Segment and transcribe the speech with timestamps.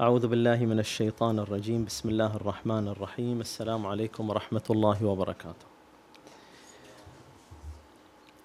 [0.00, 1.84] أعوذ بالله من الشيطان الرجيم.
[1.84, 3.40] بسم الله الرحمن الرحيم.
[3.40, 5.66] السلام عليكم ورحمة الله وبركاته.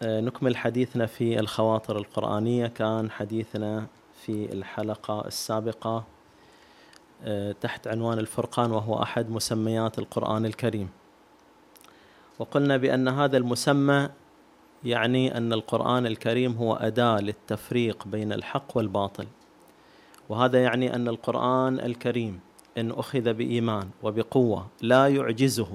[0.02, 2.68] آه، نكمل حديثنا في الخواطر القرآنية.
[2.68, 3.88] كان حديثنا
[4.22, 6.04] في الحلقة السابقة
[7.24, 10.90] آه، تحت عنوان الفرقان وهو أحد مسميات القرآن الكريم.
[12.40, 14.10] وقلنا بأن هذا المسمى
[14.84, 19.28] يعني أن القرآن الكريم هو أداة للتفريق بين الحق والباطل.
[20.30, 22.40] وهذا يعني أن القرآن الكريم
[22.78, 25.68] إن أخذ بإيمان وبقوة لا يعجزه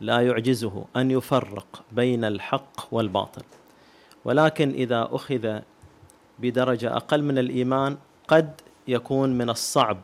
[0.00, 3.42] لا يعجزه أن يفرق بين الحق والباطل.
[4.24, 5.58] ولكن إذا أخذ
[6.38, 7.96] بدرجة أقل من الإيمان
[8.28, 9.98] قد يكون من الصعب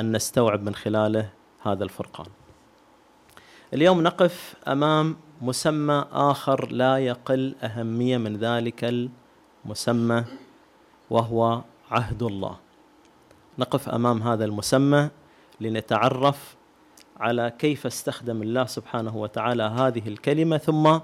[0.00, 1.30] أن نستوعب من خلاله
[1.62, 2.26] هذا الفرقان.
[3.74, 9.08] اليوم نقف أمام مسمى آخر لا يقل أهمية من ذلك
[9.64, 10.24] المسمى
[11.10, 11.60] وهو
[11.90, 12.56] عهد الله.
[13.58, 15.10] نقف أمام هذا المسمى
[15.60, 16.56] لنتعرف
[17.16, 20.98] على كيف استخدم الله سبحانه وتعالى هذه الكلمة ثم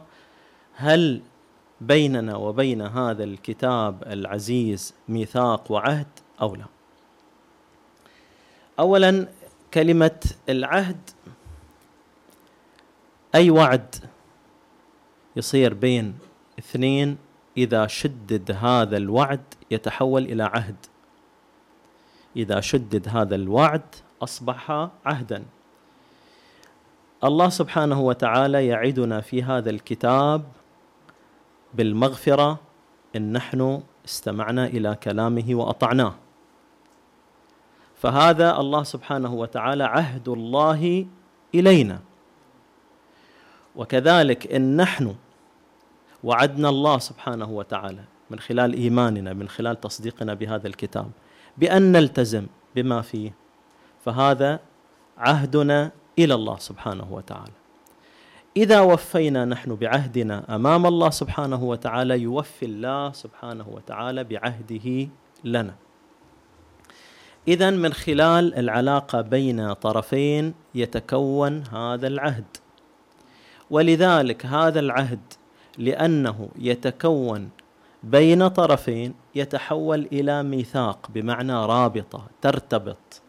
[0.75, 1.23] هل
[1.81, 6.07] بيننا وبين هذا الكتاب العزيز ميثاق وعهد
[6.41, 6.65] أو لا؟
[8.79, 9.29] اولا
[9.75, 11.11] كلمة العهد
[13.35, 13.95] أي وعد
[15.37, 16.19] يصير بين
[16.59, 17.17] اثنين
[17.57, 20.77] إذا شدد هذا الوعد يتحول إلى عهد.
[22.37, 23.83] إذا شدد هذا الوعد
[24.23, 25.45] أصبح عهدا.
[27.25, 30.45] الله سبحانه وتعالى يعدنا في هذا الكتاب
[31.75, 32.59] بالمغفرة
[33.17, 36.15] إن نحن استمعنا إلى كلامه وأطعناه.
[37.97, 41.07] فهذا الله سبحانه وتعالى عهد الله
[41.55, 42.01] إلينا.
[43.77, 45.15] وكذلك إن نحن
[46.25, 51.11] وعدنا الله سبحانه وتعالى من خلال إيماننا من خلال تصديقنا بهذا الكتاب
[51.61, 53.35] بأن نلتزم بما فيه.
[54.05, 54.61] فهذا
[55.19, 57.53] عهدنا إلى الله سبحانه وتعالى.
[58.57, 65.09] إذا وفينا نحن بعهدنا أمام الله سبحانه وتعالى يوفي الله سبحانه وتعالى بعهده
[65.45, 65.75] لنا.
[67.49, 72.57] إذا من خلال العلاقة بين طرفين يتكون هذا العهد.
[73.71, 75.21] ولذلك هذا العهد
[75.79, 77.51] لأنه يتكون
[78.03, 83.21] بين طرفين يتحول إلى ميثاق بمعنى رابطة ترتبط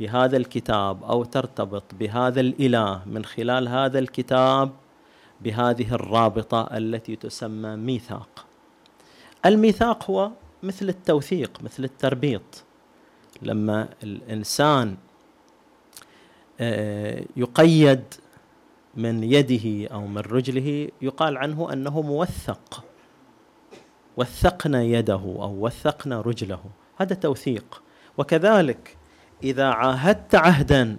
[0.00, 4.70] بهذا الكتاب أو ترتبط بهذا الإله من خلال هذا الكتاب
[5.40, 8.46] بهذه الرابطة التي تسمى ميثاق.
[9.46, 10.30] الميثاق هو
[10.62, 12.64] مثل التوثيق مثل التربيط
[13.42, 14.96] لما الإنسان
[16.60, 18.02] آه، يقيد
[18.96, 22.84] من يده أو من رجله يقال عنه أنه موثق
[24.16, 26.60] وثقنا يده أو وثقنا رجله.
[26.98, 27.82] هذا توثيق.
[28.18, 28.96] وكذلك
[29.42, 30.96] إذا عاهدت عهدا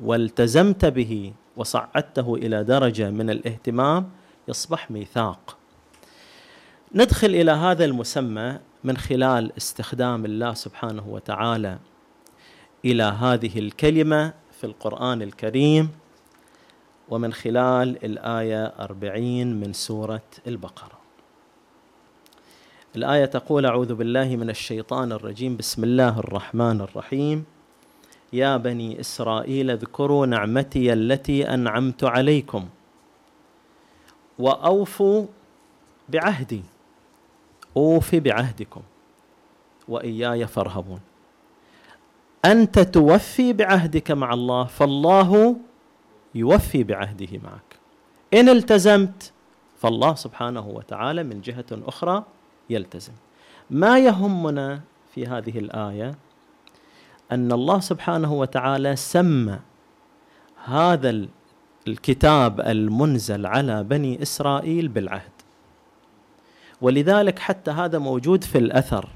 [0.00, 4.10] والتزمت به وصعدته إلى درجة من الاهتمام
[4.48, 5.56] يصبح ميثاق.
[6.94, 11.78] ندخل إلى هذا المسمى من خلال استخدام الله سبحانه وتعالى
[12.84, 15.90] إلى هذه الكلمة في القرآن الكريم
[17.08, 21.01] ومن خلال الآية أربعين من سورة البقرة.
[22.96, 25.56] الآية تقول أعوذ بالله من الشيطان الرجيم.
[25.56, 27.44] بسم الله الرحمن الرحيم.
[28.32, 32.68] يا بني إسرائيل اذكروا نعمتي التي أنعمت عليكم
[34.38, 35.26] وأوفوا
[36.08, 36.62] بعهدي.
[37.76, 38.82] أوف بعهدكم
[39.88, 41.00] وإياي فارهبون.
[42.44, 45.56] أنت توفي بعهدك مع الله فالله
[46.34, 47.78] يوفي بعهده معك.
[48.34, 49.32] إن التزمت
[49.80, 52.24] فالله سبحانه وتعالى من جهة أخرى
[52.72, 53.12] يلتزم.
[53.70, 54.80] ما يهمنا
[55.14, 56.14] في هذه الآية
[57.32, 59.58] أن الله سبحانه وتعالى سمى
[60.64, 61.26] هذا
[61.88, 65.32] الكتاب المنزل على بني إسرائيل بالعهد.
[66.80, 69.08] ولذلك حتى هذا موجود في الأثر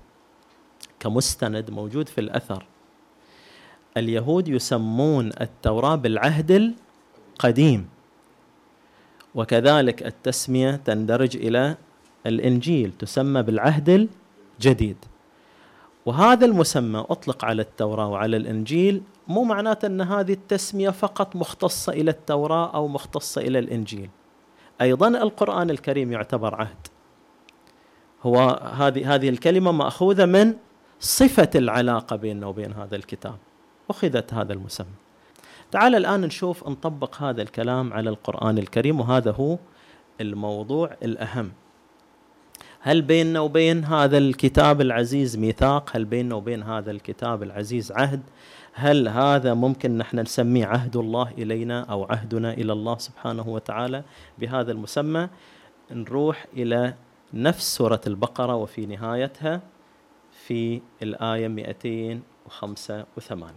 [1.00, 2.66] كمستند موجود في الأثر
[3.96, 6.74] اليهود يسمون التوراة بالعهد
[7.34, 7.88] القديم.
[9.34, 11.76] وكذلك التسمية تندرج إلى
[12.26, 14.08] الإنجيل تسمى بالعهد
[14.60, 14.96] الجديد.
[16.06, 22.10] وهذا المسمى أطلق على التوراة وعلى الإنجيل مو معناته أن هذه التسمية فقط مختصة إلى
[22.10, 24.10] التوراة أو مختصة إلى الإنجيل.
[24.80, 26.86] أيضا القرآن الكريم يعتبر عهد.
[28.22, 30.54] هو هذه هذه الكلمة مأخوذة من
[31.00, 33.36] صفة العلاقة بيننا وبين هذا الكتاب.
[33.90, 34.94] أخذت هذا المسمى.
[35.70, 39.58] تعال الآن نشوف نطبق هذا الكلام على القرآن الكريم وهذا هو
[40.20, 41.52] الموضوع الأهم.
[42.86, 48.22] هل بيننا وبين هذا الكتاب العزيز ميثاق؟ هل بيننا وبين هذا الكتاب العزيز عهد؟
[48.72, 54.02] هل هذا ممكن نحن نسميه عهد الله إلينا أو عهدنا إلى الله سبحانه وتعالى
[54.38, 55.28] بهذا المسمى؟
[55.90, 56.94] نروح إلى
[57.34, 59.62] نفس سورة البقرة وفي نهايتها
[60.46, 63.52] في الآية 285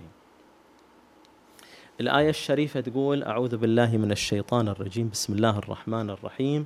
[2.01, 5.09] الآية الشريفة تقول أعوذ بالله من الشيطان الرجيم.
[5.09, 6.65] بسم الله الرحمن الرحيم.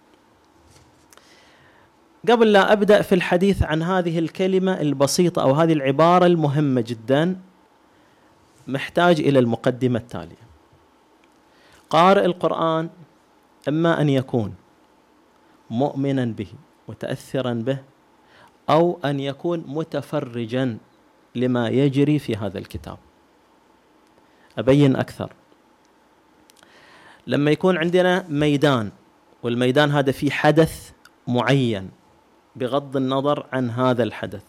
[2.29, 7.39] قبل لا أبدأ في الحديث عن هذه الكلمة البسيطة أو هذه العبارة المهمة جدا
[8.67, 10.51] محتاج إلى المقدمة التالية.
[11.89, 12.89] قارئ القرآن
[13.67, 14.53] أما أن يكون
[15.69, 16.47] مؤمنا به
[16.89, 17.77] متاثرا به
[18.69, 20.77] أو أن يكون متفرجا
[21.35, 22.97] لما يجري في هذا الكتاب.
[24.57, 25.33] أبين أكثر.
[27.27, 28.91] لما يكون عندنا ميدان
[29.43, 30.91] والميدان هذا فيه حدث
[31.27, 32.00] معين
[32.55, 34.43] بغض النظر عن هذا الحدث.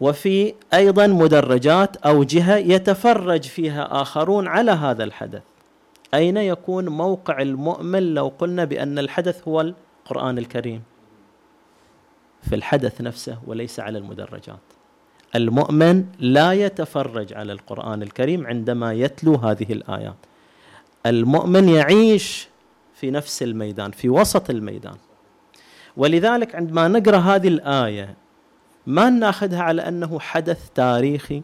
[0.00, 5.42] وفي أيضا مدرجات أو جهة يتفرج فيها آخرون على هذا الحدث.
[6.14, 10.82] أين يكون موقع المؤمن لو قلنا بأن الحدث هو القرآن الكريم؟
[12.42, 14.58] في الحدث نفسه وليس على المدرجات.
[15.34, 20.16] المؤمن لا يتفرج على القرآن الكريم عندما يتلو هذه الآيات.
[21.06, 22.48] المؤمن يعيش
[22.94, 24.96] في نفس الميدان في وسط الميدان.
[26.00, 28.14] ولذلك عندما نقرأ هذه الآية
[28.86, 31.42] ما ناخذها على أنه حدث تاريخي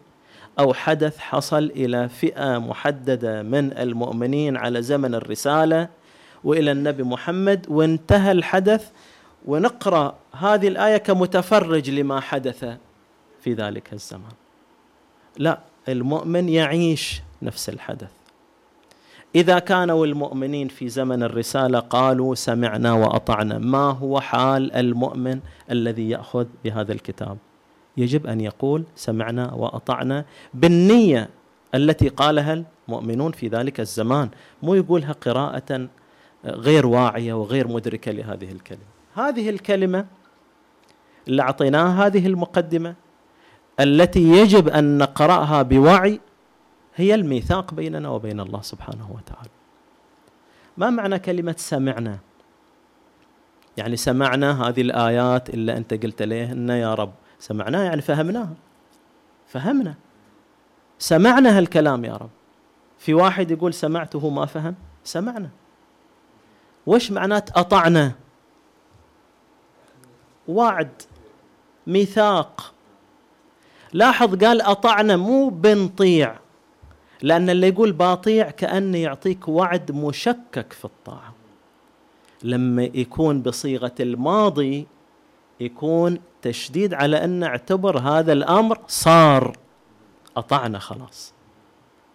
[0.58, 5.88] أو حدث حصل إلى فئة محددة من المؤمنين على زمن الرسالة
[6.44, 8.90] وإلى النبي محمد وانتهى الحدث
[9.46, 12.64] ونقرأ هذه الآية كمتفرج لما حدث
[13.40, 14.32] في ذلك الزمان.
[15.38, 15.58] لا
[15.88, 18.10] المؤمن يعيش نفس الحدث.
[19.36, 25.40] إذا كانوا المؤمنين في زمن الرسالة قالوا سمعنا وأطعنا ما هو حال المؤمن
[25.70, 27.38] الذي يأخذ بهذا الكتاب؟
[27.96, 30.24] يجب أن يقول سمعنا وأطعنا
[30.54, 31.28] بالنية
[31.74, 34.28] التي قالها المؤمنون في ذلك الزمان.
[34.62, 35.88] مو يقولها قراءة
[36.44, 38.86] غير واعية وغير مدركة لهذه الكلمة.
[39.14, 40.06] هذه الكلمة
[41.28, 42.94] اللي أعطيناها هذه المقدمة
[43.80, 46.20] التي يجب أن نقرأها بوعي
[46.96, 49.50] هي الميثاق بيننا وبين الله سبحانه وتعالى.
[50.76, 52.18] ما معنى كلمة سمعنا؟
[53.76, 57.12] يعني سمعنا هذه الآيات اللي أنت قلت لهن يا رب.
[57.38, 58.54] سمعناها يعني فهمناها
[59.46, 59.94] فهمنا.
[60.98, 62.30] سمعنا هالكلام يا رب.
[62.98, 65.48] في واحد يقول سمعته ما فهم؟ سمعنا.
[66.86, 68.12] وش معنات أطعنا؟
[70.48, 71.02] وعد
[71.86, 72.74] ميثاق.
[73.92, 76.36] لاحظ قال أطعنا مو بنطيع.
[77.22, 81.34] لأن اللي يقول باطيع كأنه يعطيك وعد مشكك في الطاعة.
[82.42, 84.86] لما يكون بصيغة الماضي
[85.60, 89.56] يكون تشديد على أن اعتبر هذا الأمر صار.
[90.36, 91.32] أطعنا خلاص.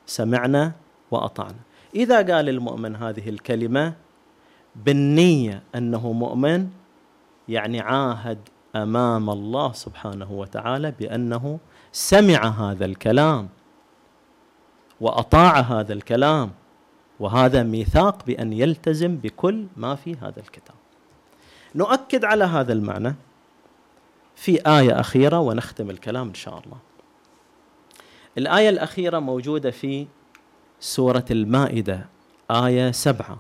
[0.05, 0.71] سمعنا
[1.11, 1.59] وأطعنا.
[1.95, 3.93] إذا قال المؤمن هذه الكلمة
[4.75, 6.67] بالنية أنه مؤمن
[7.49, 8.39] يعني عاهد
[8.75, 11.59] أمام الله سبحانه وتعالى بأنه
[11.91, 13.49] سمع هذا الكلام.
[15.01, 16.51] وأطاع هذا الكلام
[17.19, 20.75] وهذا ميثاق بأن يلتزم بكل ما في هذا الكتاب.
[21.75, 23.15] نؤكد على هذا المعنى
[24.35, 26.77] في آية أخيرة ونختم الكلام إن شاء الله.
[28.37, 30.07] الآية الأخيرة موجودة في
[30.79, 32.05] سورة المائدة
[32.51, 33.37] آية سبعة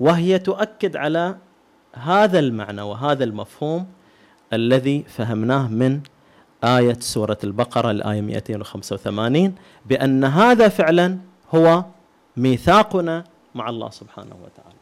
[0.00, 1.36] وهي تؤكد على
[1.94, 3.86] هذا المعنى وهذا المفهوم
[4.52, 6.00] الذي فهمناه من
[6.64, 9.54] آية سورة البقرة الآية 285
[9.86, 11.18] بأن هذا فعلا
[11.54, 11.84] هو
[12.36, 14.76] ميثاقنا مع الله سبحانه وتعالى.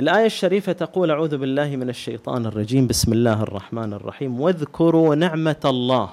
[0.00, 4.40] الآية الشريفة تقول أعوذ بالله من الشيطان الرجيم بسم الله الرحمن الرحيم.
[4.40, 6.10] واذكروا نعمة الله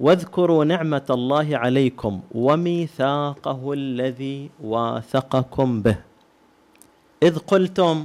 [0.00, 5.96] واذكروا نعمة الله عليكم وميثاقه الذي واثقكم به.
[7.22, 8.04] إذ قلتم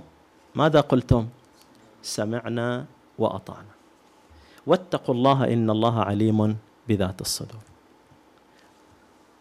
[0.55, 1.27] ماذا قلتم؟
[2.01, 2.85] سمعنا
[3.17, 3.76] وأطعنا.
[4.67, 6.57] واتقوا الله إن الله عليم
[6.87, 7.61] بذات الصدور.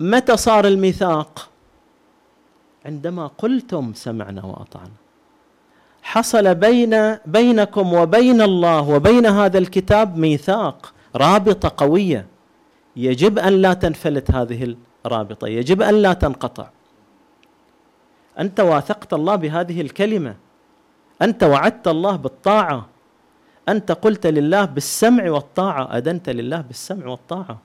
[0.01, 1.49] متى صار الميثاق؟
[2.87, 4.97] عندما قلتم سمعنا وأطعنا.
[6.03, 12.27] حصل بين بينكم وبين الله وبين هذا الكتاب ميثاق رابطة قوية.
[12.97, 16.69] يجب أن لا تنفلت هذه الرابطة يجب أن لا تنقطع.
[18.39, 20.37] أنت واثقت الله بهذه الكلمة.
[21.23, 22.96] أنت وعدت الله بالطاعة.
[23.69, 25.99] أنت قلت لله بالسمع والطاعة.
[25.99, 27.59] أذنت لله بالسمع والطاعة.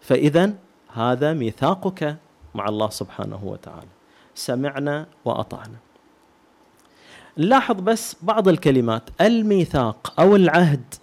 [0.00, 0.52] فاذا
[0.92, 2.16] هذا ميثاقك
[2.54, 3.88] مع الله سبحانه وتعالى.
[4.34, 5.76] سمعنا وأطعنا.
[7.38, 9.02] نلاحظ بس بعض الكلمات.
[9.20, 10.94] الميثاق أو العهد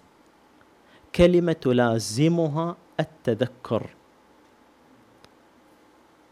[1.14, 3.90] كلمة تلازمها التذكر.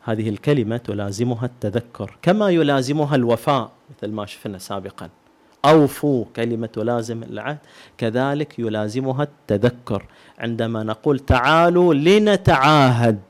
[0.02, 2.18] هذه الكلمة تلازمها التذكر.
[2.22, 5.10] كما يلازمها الوفاء مثل ما شفنا سابقا.
[5.66, 7.58] أوفوا كلمة تلازم العهد.
[7.98, 10.06] كذلك يلازمها التذكر.
[10.38, 13.20] عندما نقول تعالوا لنتعاهد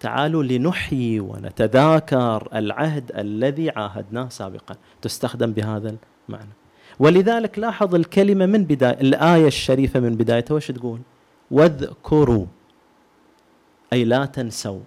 [0.00, 4.76] تعالوا لنحيي ونتذاكر العهد الذي عاهدناه سابقا.
[5.02, 5.94] تستخدم بهذا
[6.28, 6.52] المعنى.
[6.98, 11.00] ولذلك لاحظ الكلمة من بداية الآية الشريفة من بدايتها وش تقول؟
[11.50, 12.46] واذكروا
[13.92, 14.80] أي لا تنسوا.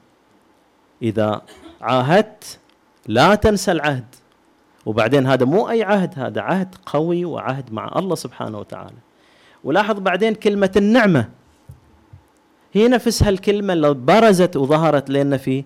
[1.02, 1.42] إذا
[1.82, 2.60] عاهدت
[3.08, 4.06] لا تنسى العهد.
[4.86, 8.98] وبعدين هذا مو أي عهد هذا عهد قوي وعهد مع الله سبحانه وتعالى.
[9.64, 11.30] ولاحظ بعدين كلمة النعمة.
[12.74, 15.64] هي نفسها الكلمة اللي برزت وظهرت لنا في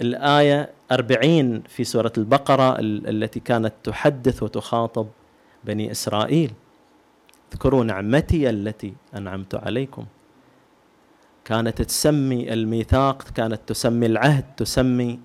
[0.00, 5.06] الآية أربعين في سورة البقرة التي كانت تحدث وتخاطب
[5.64, 6.52] بني إسرائيل.
[7.52, 10.04] اذكروا نعمتي التي أنعمت عليكم.
[11.44, 15.18] كانت تسمي الميثاق كانت تسمي العهد تسمي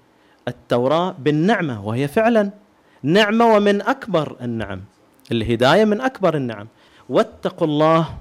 [0.47, 2.51] التوراة بالنعمة وهي فعلا
[3.03, 4.81] نعمة ومن أكبر النعم.
[5.31, 6.67] الهداية من أكبر النعم.
[7.10, 8.17] واتقوا الله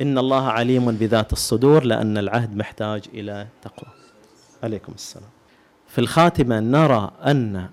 [0.00, 3.92] إن الله عليم بذات الصدور لأن العهد محتاج إلى تقوى.
[4.62, 5.28] عليكم السلام.
[5.88, 7.68] في الخاتمة نرى أن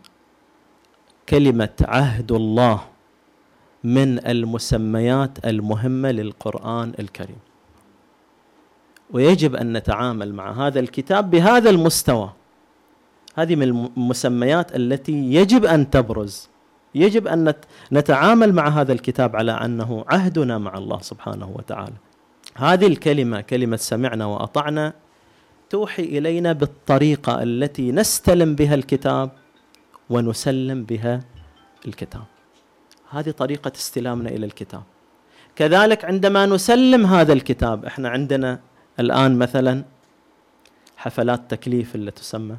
[1.30, 2.82] كلمة عهد الله
[3.84, 7.40] من المسميات المهمة للقرآن الكريم.
[9.12, 12.34] ويجب أن نتعامل مع هذا الكتاب بهذا المستوى.
[13.38, 16.50] هذه من المسميات التي يجب أن تبرز.
[16.96, 17.54] يجب أن
[17.92, 21.96] نتعامل مع هذا الكتاب على أنه عهدنا مع الله سبحانه وتعالى.
[22.56, 24.94] هذه الكلمة كلمة سمعنا وأطعنا
[25.70, 29.32] توحي إلينا بالطريقة التي نستلم بها الكتاب
[30.10, 31.20] ونسلم بها
[31.88, 32.24] الكتاب.
[33.10, 34.84] هذه طريقة استلامنا إلى الكتاب.
[35.56, 38.60] كذلك عندما نسلم هذا الكتاب إحنا عندنا
[39.00, 39.84] الآن مثلا
[40.98, 42.58] حفلات تكليف اللي تسمى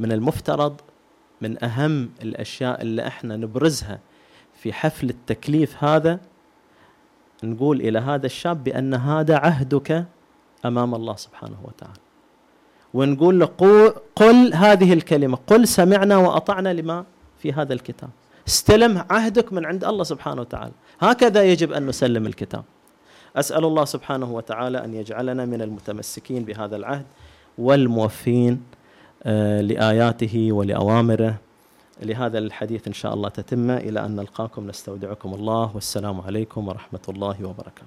[0.00, 0.80] من المفترض
[1.40, 3.98] من أهم الأشياء اللي إحنا نبرزها
[4.54, 6.20] في حفل التكليف هذا
[7.44, 10.04] نقول إلى هذا الشاب بأن هذا عهدك
[10.64, 12.00] أمام الله سبحانه وتعالى.
[12.94, 13.46] ونقول له
[14.16, 17.04] قل هذه الكلمة قل سمعنا وأطعنا لما
[17.38, 18.10] في هذا الكتاب.
[18.48, 20.72] استلم عهدك من عند الله سبحانه وتعالى.
[21.00, 22.64] هكذا يجب أن نسلم الكتاب.
[23.36, 27.06] أسأل الله سبحانه وتعالى أن يجعلنا من المتمسكين بهذا العهد
[27.58, 28.62] والموفين
[29.60, 31.34] لآياته ولأوامره.
[32.02, 34.66] لهذا الحديث إن شاء الله تتمة إلى أن نلقاكم.
[34.66, 35.70] نستودعكم الله.
[35.74, 37.86] والسلام عليكم ورحمة الله وبركاته.